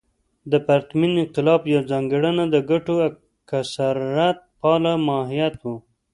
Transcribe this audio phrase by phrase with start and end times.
[0.51, 2.95] د پرتمین انقلاب یوه ځانګړنه د ګټو
[3.49, 5.65] کثرت پاله ماهیت و.